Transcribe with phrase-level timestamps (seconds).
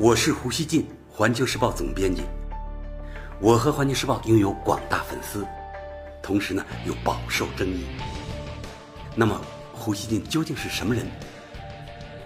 [0.00, 2.22] 我是胡锡进，环球时报总编辑。
[3.40, 5.44] 我和环球时报拥有广大粉丝，
[6.22, 7.84] 同时呢又饱受争议。
[9.16, 9.40] 那么，
[9.72, 11.04] 胡锡进究竟是什么人？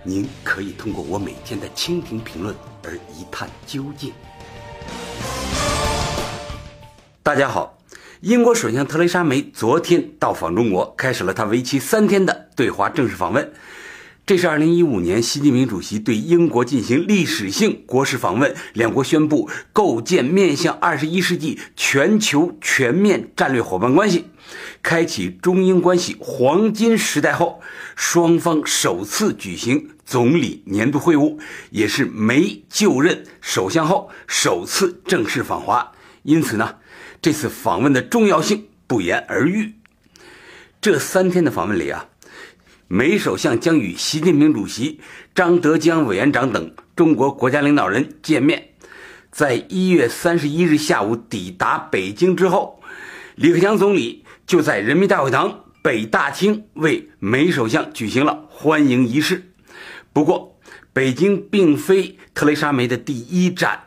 [0.02, 2.54] 您可以通过我每天的蜻蜓评论
[2.84, 4.12] 而一探究竟。
[7.22, 7.78] 大家好，
[8.20, 13.50] 英国首相特蕾莎梅昨天到访中国，开始了她为期三天的对华正式访问。
[14.24, 24.26] 这是2015年习近平主席对英国进行历史性国事访问，两国宣布构建面向21世纪全球全面战略伙伴关系，
[24.80, 27.60] 开启中英关系黄金时代后，
[27.96, 31.38] 双方首次举行总理年度会晤，
[31.70, 35.90] 也是梅就任首相后首次正式访华。
[36.22, 36.76] 因此呢，
[37.20, 39.74] 这次访问的重要性不言而喻。
[40.80, 42.06] 这三天的访问里啊。
[42.94, 45.00] 梅首相将与习近平主席、
[45.34, 48.68] 张德江委员长等中国国家领导人见面。
[49.30, 52.82] 在一月三十一日下午抵达北京之后，
[53.34, 59.50] 李克强总理就在人民大会堂北大厅为梅首相举行了欢迎仪式。
[60.12, 60.58] 不过，
[60.92, 63.84] 北京并非特蕾莎梅的第一站。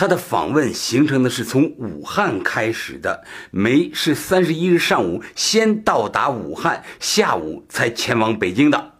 [0.00, 8.92] 他的访问行程呢是从武汉开始的，梅是三十一日上午先到达武汉，下午才前往北京的。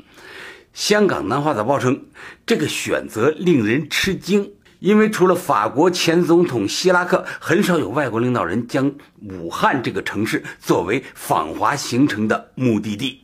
[0.74, 2.04] 香港南华早报称，
[2.44, 8.92] 这个选择令人吃惊，因为除了法国前总统希拉克，很少有外国领导人将
[9.22, 13.22] 武汉这个城市作为访华行程的目的地。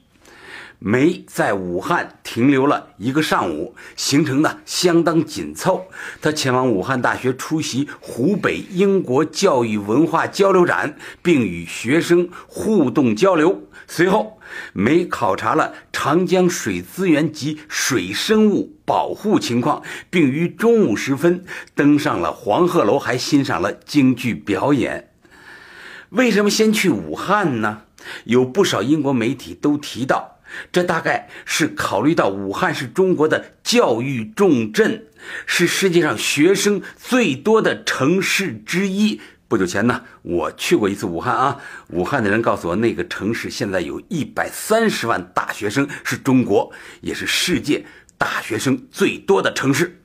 [0.78, 5.86] 梅在武汉停留了一个上午，行程呢相当紧凑。
[6.20, 13.62] 他前往武汉大学出席湖北英国教育文化交流展，并与学生互动交流。
[13.88, 14.38] 随后，
[14.72, 25.10] 梅考察了长江水资源及水生物保护情况，并于中午时分登上了黄鹤楼，还欣赏了京剧表演。
[26.10, 27.82] 为什么先去武汉呢？
[28.24, 30.35] 有不少英国媒体都提到。
[30.72, 35.06] 这大概是考虑到武汉是中国的教育重镇，
[35.46, 39.20] 是世界上学生最多的城市之一。
[39.48, 47.84] 不久前呢，我去过一次武汉啊，武汉的人告诉我，那个城市现在有一百三十万大学生，是中国也是世界
[48.18, 50.00] 大学生最多的城市。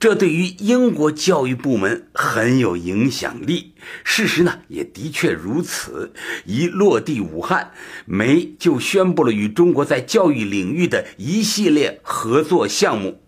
[0.00, 3.74] 这对于英国教育部门很有影响力。
[4.04, 6.12] 事实呢，也的确如此。
[6.44, 7.72] 一落地武汉，
[8.06, 13.20] 梅就宣布了与中国在教育领域的一系列合作项目。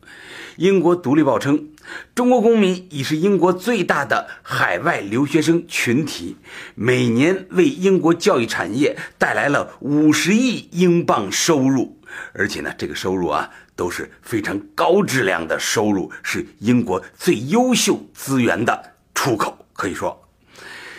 [0.59, 1.71] 英国《独立报》称，
[2.15, 6.37] 中国公民已是英国最大的海外留学生群体，
[6.77, 11.99] 每年为英国教育产业带来了五十亿英镑收入。
[12.33, 13.51] 而且呢，这个收入啊。
[13.81, 19.57] 都是非常高质量的收入，是英国最优秀资源的出口。
[19.73, 20.23] 可以说，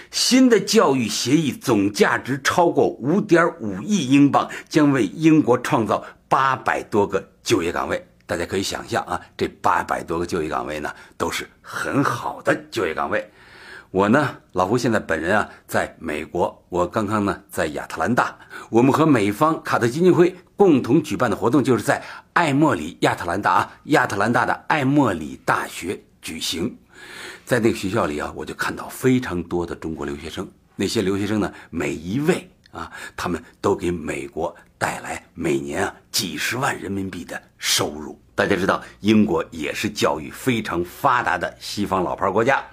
[0.09, 8.03] 新的教育协议总价值超过五点五亿英镑，将为英国创造八百多个就业岗位。
[8.25, 13.31] 大家可以想象啊，这八百多个就业岗位呢，都是很好的就业岗位。
[13.91, 16.63] 我呢，老胡现在本人啊，在美国。
[16.69, 18.34] 我刚刚呢在亚特兰大，
[18.69, 26.74] 我们和美方卡特基金会共同举办的活动，就是在艾默里亚特兰大啊，亚特兰大的艾默里大学举行。
[27.44, 30.50] 在那个学校里啊，我就看到非常多的中国留学生。
[30.78, 38.18] 那些留学生呢，每一位啊，他们都给美国带来每年啊几十万人民币的收入。
[38.34, 42.63] 大家知道，英国也是教育非常发达的西方老牌国家。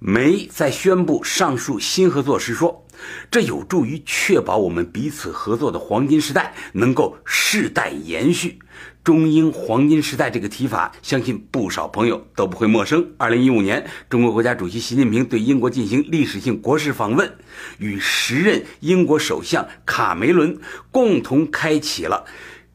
[0.00, 2.86] 梅在宣布上述新合作时说
[3.32, 8.60] ：“这有助于确保我们彼此合作的黄金时代能够世代延续。”
[9.02, 13.12] 中英黄金时代这个提法，相信不少朋友都不会陌生。
[13.16, 17.36] 二零一五年，中国国家主席习近平对英国进行历史性国事访问，
[17.78, 20.60] 与时任英国首相卡梅伦
[20.92, 22.24] 共同开启了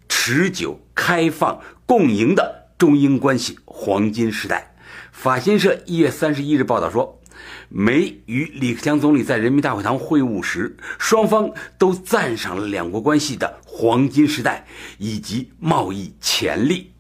[0.10, 4.73] 持久、开放、共赢的中英关系黄金时代。
[5.14, 7.22] 法新社一月三十一日报道说，
[7.70, 14.66] 梅与李克强总理在人民大会堂会晤时，双方都赞赏了两国关系的黄金时代
[14.98, 16.93] 以及贸易潜力。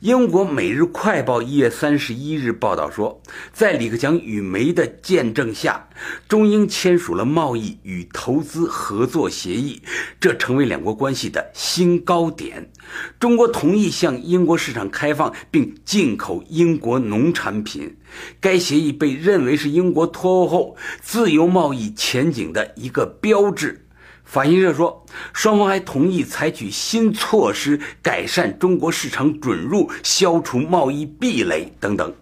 [0.00, 5.88] 英国《每日快报》一月三十一日报道说，在李克强与梅的见证下，
[6.28, 9.80] 中英签署了贸易与投资合作协议，
[10.20, 12.70] 这成为两国关系的新高点。
[13.18, 17.96] 中国同意向英国市场开放并进口英国农产品，
[18.38, 23.85] 该协议被认为是英国脱欧后自由贸易前景的一个标志。
[24.26, 32.12] 法新社说，双方还同意采取新措施，改善中国市场准入，消除贸易壁垒等等。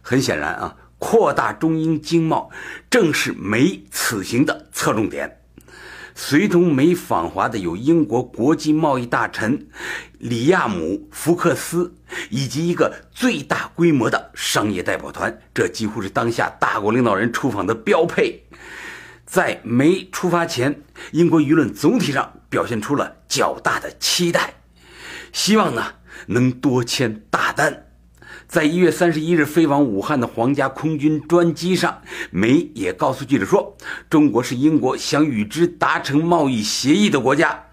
[0.00, 2.48] 很显然啊，扩大中英经贸
[2.88, 5.40] 正是梅此行的侧重点。
[6.14, 9.66] 随同梅访华的有英国国际贸易大臣
[10.18, 11.92] 里亚姆·福克斯，
[12.30, 15.38] 以及一个最大规模的商业代表团。
[15.52, 18.45] 这几乎是当下大国领导人出访的标配。
[19.26, 24.54] 在梅出发前，英国舆论总体上表现出了较大的期待，
[25.32, 25.94] 希望呢
[26.28, 27.88] 能多签大单。
[28.46, 32.00] 在一月三十一日飞往武汉的皇家空军专机上，
[32.30, 33.76] 梅也告诉记者说
[34.08, 37.64] ：“中国是英国想与之达成贸易协议的国家。”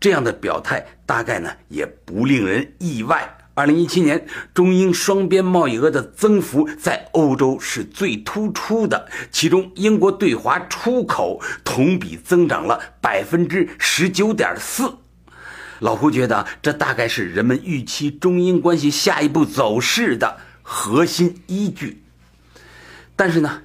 [0.00, 3.37] 这样的表态大概呢也不令人意外。
[3.58, 4.24] 二零一七年，
[4.54, 14.98] 中英双边贸易额的增幅在欧洲是最突出的，其中英国对华出口同比增长了百分之十九点四。
[15.80, 22.04] 老胡觉得，这大概是人们预期中英关系下一步走势的核心依据。
[23.16, 23.62] 但是呢，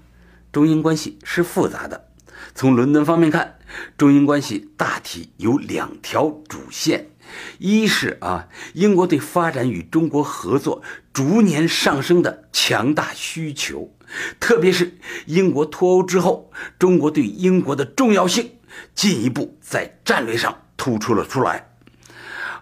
[0.51, 2.07] 中英关系是复杂的。
[2.55, 3.59] 从伦敦方面看，
[3.95, 7.11] 中英关系大体有两条主线。
[7.57, 10.81] 一是啊，英国对发展与中国合作
[11.11, 13.93] 逐年上升的强大需求，
[14.39, 18.51] 特别是英国脱欧之后，中国对英国的重要性
[18.95, 21.69] 进一步在战略上突出了出来。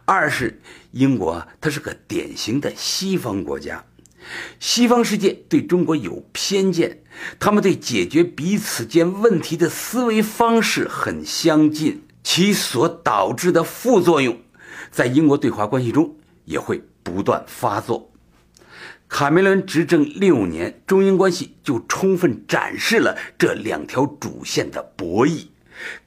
[0.05, 3.85] 二是英国，它是个典型的西方国家，
[4.59, 7.03] 西方世界对中国有偏见，
[7.39, 14.37] 他们对解决彼此间问题的思维方式很相近，其所导致的副作用。
[14.91, 16.15] 在英国对华关系中
[16.45, 18.11] 也会不断发作。
[19.07, 25.47] 卡梅伦执政六年，中英关系就充分展示了这两条主线的博弈。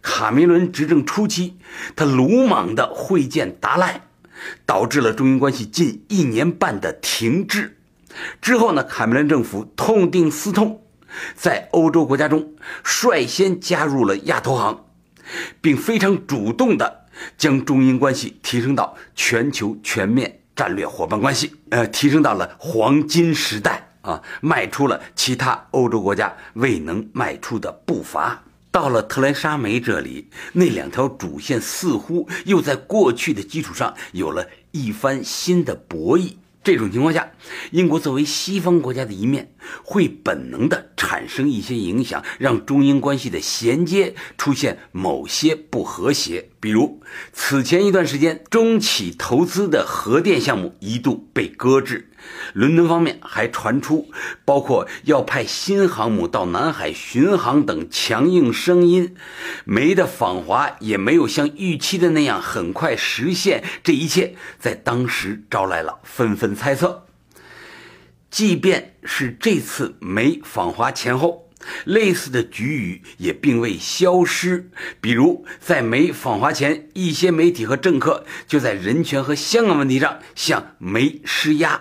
[0.00, 1.58] 卡梅伦执政初期，
[1.96, 4.02] 他鲁莽的会见达赖，
[4.64, 7.76] 导致了中英关系近一年半的停滞。
[8.40, 10.82] 之后呢，卡梅伦政府痛定思痛，
[11.34, 14.86] 在欧洲国家中率先加入了亚投行，
[15.60, 17.03] 并非常主动的。
[17.36, 28.42] 将中英关系提升到全球全面战略伙伴关系，呃，提升到了黄金时代啊，迈出了其他欧洲国家未能迈出的步伐。
[28.70, 36.32] 到了特蕾莎梅这里，那两条主线似乎又在过去的基础上有了一番新的博弈。
[36.64, 37.30] 这种情况下，
[37.72, 39.52] 英国作为西方国家的一面，
[39.84, 46.48] 会本能的产生一些影响，让中英关系的衔接出现某些不和谐。
[46.60, 47.02] 比如，
[47.34, 52.08] 此前一段时间，中企投资的核电项目一度被搁置。
[52.52, 54.10] 伦敦方面还传出，
[54.44, 59.14] 包括要派新航母到南海巡航等强硬声音。
[59.64, 63.64] 梅的访华也没有像预期的那样很快实现。
[63.82, 67.06] 这一切在当时招来了纷纷猜测。
[68.30, 71.50] 即便是这次梅访华前后，
[71.84, 74.70] 类似的局语也并未消失。
[75.00, 81.76] 比如，在梅访华前，一些媒体和政客就在人权和香港问题上向梅施压。《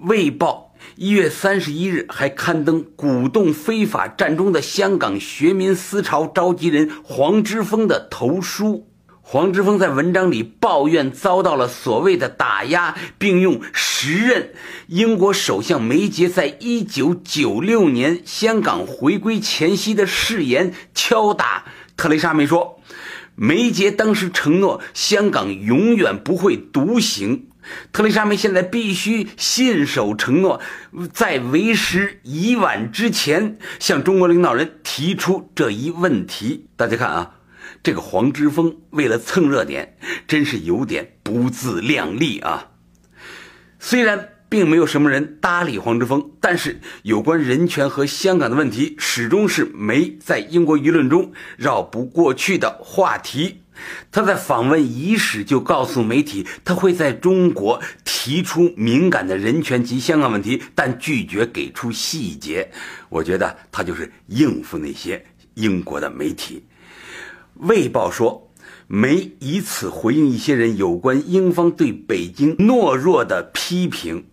[0.00, 8.86] 卫报》一月三十一日还刊登鼓动非法占中的香港学民思潮召集人黄之锋的投书。
[9.20, 14.52] 黄之锋在文章里抱怨遭到了所谓的打压，并用时任
[14.88, 22.80] 英国首相梅杰在一九九六年香港回归前夕的誓言敲打特蕾莎梅说
[23.36, 27.46] ：“梅杰当时承诺香港永远不会独行。”
[27.92, 30.60] 特蕾莎梅现在必须信守承诺，
[31.12, 36.68] 在为时已晚之前向中国领导人提出这一问题。
[36.76, 37.34] 大家看啊，
[37.82, 39.96] 这个黄之锋为了蹭热点，
[40.26, 42.68] 真是有点不自量力啊。
[43.78, 53.59] 虽然并没有什么人搭理黄之锋，但是有关人权和香港的问题，始终是没在英国舆论中绕不过去的话题。
[54.10, 62.70] 他在访问伊始就告诉媒体，他会在中国提出敏感的人权及香港问题，但拒绝给出细节。
[63.08, 66.64] 我觉得他就是应付那些英国的媒体。
[67.68, 68.52] 《卫报》说，
[68.86, 74.26] 梅以此回应一些人有关英方对北京懦弱的批评。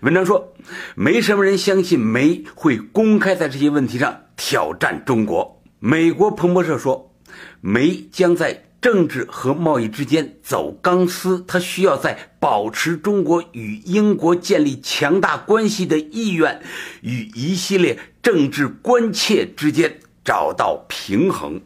[0.00, 0.52] 文章说，
[0.94, 5.62] 没什么人相信梅会公开在这些问题上挑战中国。
[5.78, 7.14] 美国彭博社说，
[7.60, 8.64] 梅将在。
[8.82, 16.60] 政治和贸易之间走钢丝，他需要在保持中国与英国建立强大关系的意愿
[17.00, 21.60] 与一系列政治关切之间找到平衡。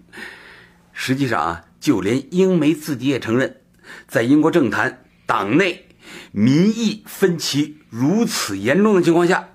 [0.92, 3.62] 实际上啊，就连英媒自己也承认，
[4.06, 5.88] 在英国政坛、党内
[6.32, 9.48] 民意分歧如此严重的情况下，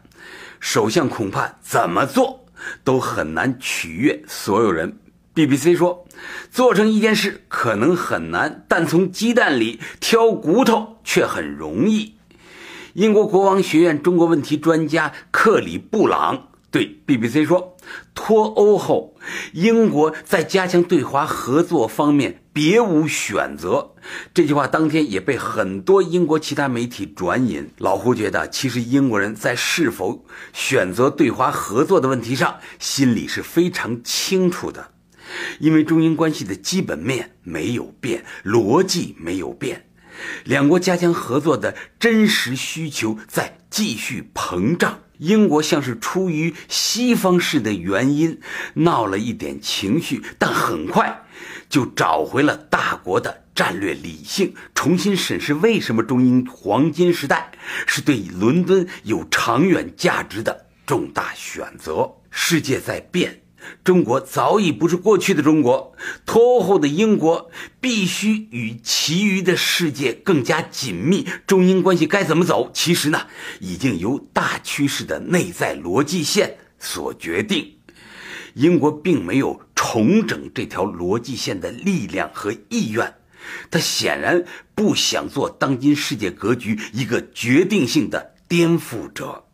[0.59, 2.47] 首相恐怕怎么做
[2.83, 4.97] 都很难取悦所有人。
[5.33, 6.05] BBC 说，
[6.51, 12.15] 做成一件事可能很难，但从鸡蛋里挑骨头却很容易。
[12.93, 16.49] 英国国王学院中国问题专家克里布朗。
[16.69, 17.75] 对 BBC 说，
[18.15, 19.15] 脱欧后，
[19.51, 23.91] 英国在加强对华合作方面别无选择。
[24.33, 27.69] 这句话当天也被很多英国其他媒体转引。
[27.77, 30.23] 老胡觉得，其实英国人在是否
[30.53, 34.90] 选择对华合作的问题上，心里是非常清楚的，
[35.59, 39.87] 因为中英关系的基本面没有变，逻辑没有变，
[40.45, 44.99] 两国加强合作的真实需求在继续膨胀。
[45.17, 48.39] 英国像是出于西方式的原因
[48.73, 51.25] 闹了一点情绪，但很快
[51.69, 57.51] 就找回了大国的战略理性，重新审视为什么中英黄金时代
[57.85, 62.09] 是对伦敦有长远价值的重大选择。
[62.31, 63.40] 世界在变。
[63.83, 67.49] 中国早已不是过去的中国，脱欧后的英国
[67.79, 71.27] 必须与其余的世界更加紧密。
[71.45, 72.69] 中英关系该怎么走？
[72.73, 73.27] 其实呢，
[73.59, 77.75] 已经由大趋势的内在逻辑线所决定。
[78.55, 83.13] 英国并没有重整这条逻辑线的力量和意愿，
[83.69, 84.43] 他显然
[84.75, 89.45] 不想做当今世界格局一个决定性的颠覆者。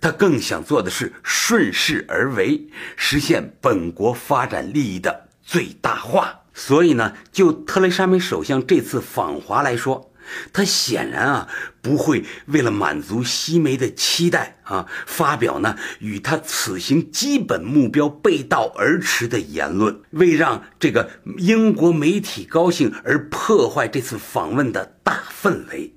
[0.00, 6.40] 他更想做的是顺势而为，实现本国发展利益的最大化。
[6.52, 10.10] 所以呢，就特蕾莎梅首相这次访华来说，
[10.52, 11.48] 他显然啊
[11.80, 25.94] 不会为了满足西媒的期待啊，发表呢与他此行基本目标背道而驰的言论，为让这个英国媒体高兴而破坏这次访问的大氛围。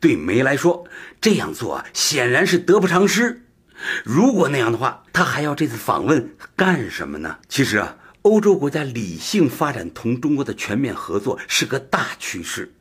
[0.00, 0.86] 对梅来说，
[1.20, 3.42] 这样做啊，显然是得不偿失。
[4.04, 7.38] 如果那样的话，他还要这次访问干什么呢？
[7.48, 12.74] 其实啊，欧洲国家理性发展同中国的全面合作是个大趋势，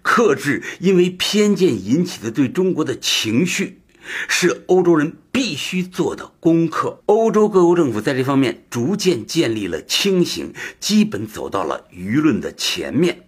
[0.00, 3.82] 克制因为偏见引起的对中国的情绪，
[4.26, 7.02] 是欧洲人必须做的功课。
[7.04, 13.27] 欧洲各国政府在这方面逐渐建立了清醒，基本走到了舆论的前面。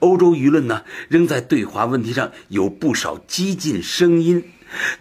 [0.00, 4.44] 欧洲舆论呢，仍在对华问题上有不少激进声音，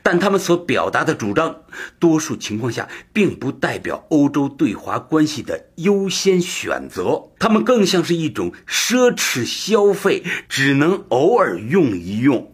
[0.03, 1.55] 但他们所表达的主张，
[1.99, 7.29] 多数情况下并不代表欧洲对华关系的优先选择。
[7.39, 12.53] 他们更像是一种奢侈消费，只能偶尔用一用，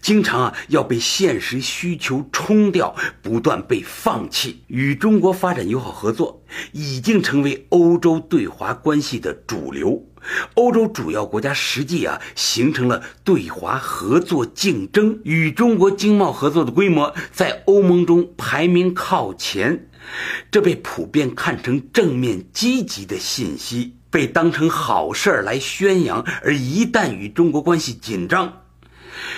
[0.00, 4.62] 经常啊要被现实需求冲掉，不断被放弃。
[4.68, 6.42] 与中国发展友好合作，
[6.72, 10.04] 已经成为欧洲对华关系的主流。
[10.54, 19.88] 欧洲主要国家实际啊形成了对华合作竞争，与中国经贸合作的规模在欧盟中排名靠前，
[20.50, 26.24] 这被普遍看成正面积极的信息，被当成好事儿来宣扬。
[26.42, 28.62] 而一旦与中国关系紧张，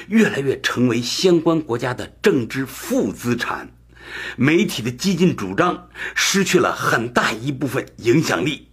[0.09, 3.71] 越来越成为相关国家的政治负资产，
[4.37, 8.69] 媒体的激进主张失去了很大一部分影响力。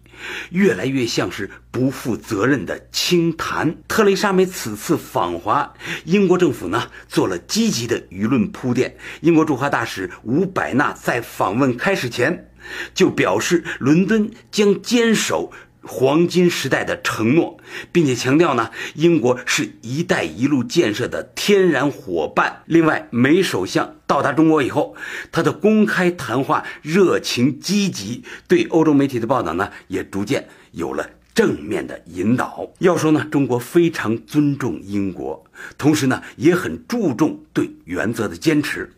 [0.49, 3.75] 越来越像是不负责任的轻谈。
[3.87, 5.73] 特蕾莎梅此次访华，
[6.05, 8.97] 英国政府呢做了积极的舆论铺垫。
[9.21, 12.49] 英国驻华大使伍百纳在访问开始前
[12.95, 15.51] 就表示，伦敦将坚守。
[15.87, 17.57] 黄金时代的承诺，
[17.91, 22.63] 并且强调呢，英国是一带一路建设的天然伙伴。
[22.65, 24.95] 另外，梅首相到达中国以后，
[25.31, 32.67] 他的公开谈话热情积极，对欧洲媒体的报道呢，也逐渐有了正面的引导。
[32.79, 35.45] 要说呢，中国非常尊重英国，
[35.77, 38.91] 同时呢，也很注重对原则的坚持。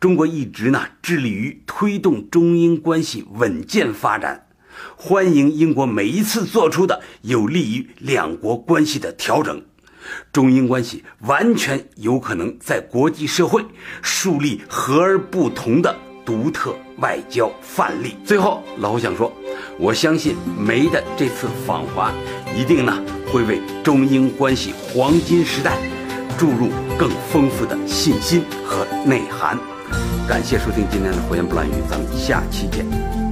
[0.00, 4.46] 中国一直呢，致力于推动中英关系稳健发展。
[4.96, 9.62] 欢迎英国每一次做出的有利于两国关系的调整，
[10.32, 13.64] 中英关系完全有可能在国际社会
[14.02, 18.16] 树立和而不同的独特外交范例。
[18.24, 19.32] 最后，老胡想说，
[19.78, 22.12] 我相信梅的这次访华，
[22.56, 23.02] 一定呢
[23.32, 25.76] 会为中英关系黄金时代
[26.38, 29.58] 注入更丰富的信心和内涵。
[30.28, 33.31] 感谢收听今天的胡言不乱语，咱们下期见。